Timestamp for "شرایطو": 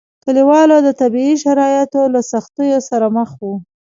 1.43-2.01